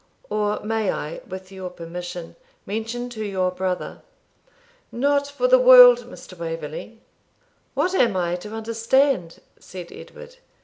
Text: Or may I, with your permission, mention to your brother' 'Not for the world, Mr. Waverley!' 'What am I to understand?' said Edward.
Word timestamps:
Or 0.31 0.59
may 0.61 0.91
I, 0.91 1.21
with 1.29 1.51
your 1.51 1.69
permission, 1.69 2.35
mention 2.65 3.07
to 3.11 3.23
your 3.23 3.51
brother' 3.51 4.01
'Not 4.91 5.27
for 5.27 5.47
the 5.47 5.59
world, 5.59 6.09
Mr. 6.09 6.35
Waverley!' 6.35 6.99
'What 7.75 7.93
am 7.93 8.17
I 8.17 8.35
to 8.37 8.55
understand?' 8.55 9.41
said 9.59 9.91
Edward. 9.91 10.37